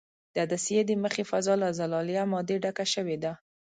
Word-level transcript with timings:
د 0.33 0.35
عدسیې 0.45 0.81
د 0.85 0.91
مخې 1.03 1.23
فضا 1.31 1.53
له 1.61 1.69
زلالیه 1.79 2.23
مادې 2.31 2.55
ډکه 2.63 2.85
شوې 2.93 3.17
ده. 3.23 3.31